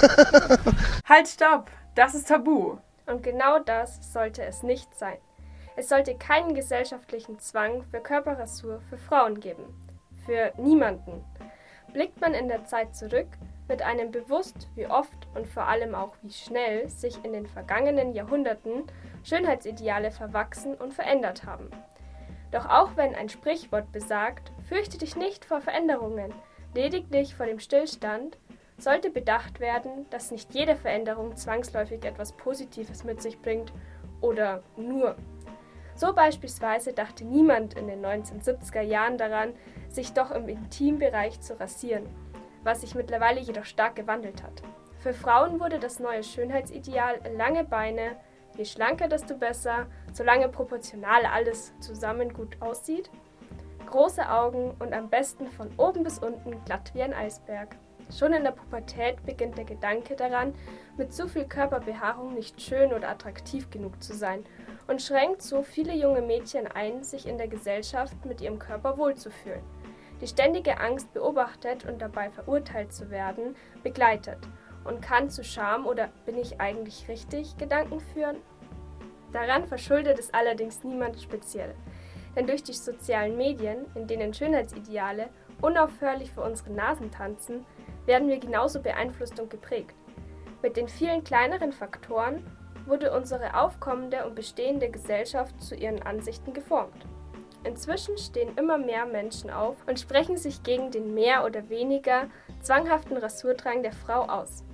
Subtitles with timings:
[1.08, 1.70] halt, stopp!
[1.94, 2.78] Das ist tabu.
[3.06, 5.18] Und genau das sollte es nicht sein.
[5.76, 9.64] Es sollte keinen gesellschaftlichen Zwang für Körperrasur für Frauen geben.
[10.26, 11.24] Für niemanden.
[11.92, 13.26] Blickt man in der Zeit zurück,
[13.66, 18.12] wird einem bewusst, wie oft und vor allem auch wie schnell sich in den vergangenen
[18.12, 18.84] Jahrhunderten
[19.24, 21.70] Schönheitsideale verwachsen und verändert haben.
[22.50, 26.34] Doch auch wenn ein Sprichwort besagt, fürchte dich nicht vor Veränderungen,
[26.74, 28.38] lediglich vor dem Stillstand,
[28.80, 33.72] sollte bedacht werden, dass nicht jede Veränderung zwangsläufig etwas Positives mit sich bringt
[34.20, 35.16] oder nur.
[35.94, 39.52] So beispielsweise dachte niemand in den 1970er Jahren daran,
[39.88, 42.08] sich doch im Intimbereich zu rasieren,
[42.62, 44.62] was sich mittlerweile jedoch stark gewandelt hat.
[44.98, 48.16] Für Frauen wurde das neue Schönheitsideal lange Beine,
[48.56, 53.10] je schlanker, desto besser, solange proportional alles zusammen gut aussieht,
[53.86, 57.76] große Augen und am besten von oben bis unten glatt wie ein Eisberg.
[58.10, 60.54] Schon in der Pubertät beginnt der Gedanke daran,
[60.96, 64.44] mit zu viel Körperbehaarung nicht schön oder attraktiv genug zu sein
[64.88, 69.62] und schränkt so viele junge Mädchen ein, sich in der Gesellschaft mit ihrem Körper wohlzufühlen.
[70.20, 74.38] Die ständige Angst, beobachtet und dabei verurteilt zu werden, begleitet
[74.84, 78.36] und kann zu Scham oder bin ich eigentlich richtig Gedanken führen.
[79.32, 81.74] Daran verschuldet es allerdings niemand speziell.
[82.36, 85.30] Denn durch die sozialen Medien, in denen Schönheitsideale
[85.62, 87.64] unaufhörlich vor unseren Nasen tanzen,
[88.06, 89.94] werden wir genauso beeinflusst und geprägt.
[90.62, 92.44] Mit den vielen kleineren Faktoren
[92.86, 97.06] wurde unsere aufkommende und bestehende Gesellschaft zu ihren Ansichten geformt.
[97.62, 102.26] Inzwischen stehen immer mehr Menschen auf und sprechen sich gegen den mehr oder weniger
[102.62, 104.64] zwanghaften Rasurdrang der Frau aus.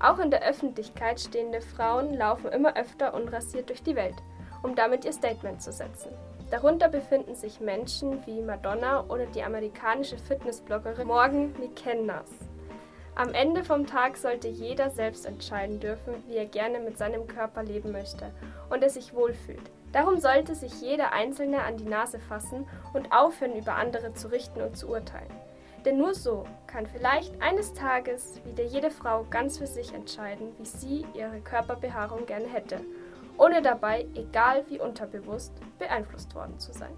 [0.00, 4.16] Auch in der Öffentlichkeit stehende Frauen laufen immer öfter unrasiert durch die Welt,
[4.62, 6.10] um damit ihr Statement zu setzen.
[6.50, 12.30] Darunter befinden sich Menschen wie Madonna oder die amerikanische Fitnessbloggerin Morgan McKennas.
[13.16, 17.62] Am Ende vom Tag sollte jeder selbst entscheiden dürfen, wie er gerne mit seinem Körper
[17.62, 18.32] leben möchte
[18.70, 19.70] und er sich wohlfühlt.
[19.92, 24.60] Darum sollte sich jeder Einzelne an die Nase fassen und aufhören, über andere zu richten
[24.60, 25.30] und zu urteilen.
[25.84, 30.66] Denn nur so kann vielleicht eines Tages wieder jede Frau ganz für sich entscheiden, wie
[30.66, 32.80] sie ihre Körperbehaarung gerne hätte,
[33.38, 36.96] ohne dabei, egal wie unterbewusst, beeinflusst worden zu sein.